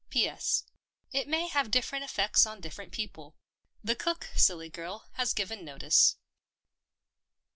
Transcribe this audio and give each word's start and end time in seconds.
"P.S.— 0.09 0.63
It 1.13 1.27
may 1.27 1.47
have 1.47 1.69
different 1.69 2.03
effects 2.03 2.47
on 2.47 2.59
different 2.59 2.91
people. 2.91 3.35
The 3.83 3.93
cook, 3.95 4.29
silly 4.35 4.67
girl, 4.67 5.05
has 5.11 5.31
given 5.31 5.63
notice." 5.63 6.15